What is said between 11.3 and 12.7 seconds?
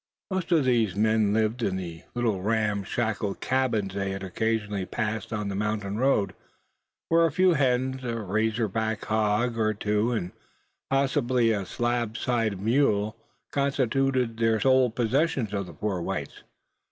a slab sided